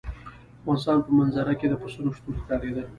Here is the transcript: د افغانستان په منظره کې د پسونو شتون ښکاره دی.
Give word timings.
د 0.03 0.03
افغانستان 0.61 0.97
په 1.05 1.11
منظره 1.19 1.53
کې 1.59 1.67
د 1.69 1.73
پسونو 1.81 2.09
شتون 2.17 2.33
ښکاره 2.41 2.69
دی. 2.75 2.83